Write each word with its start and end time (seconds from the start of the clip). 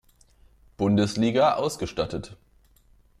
Bundesliga 0.77 1.57
ausgestattet. 1.57 2.35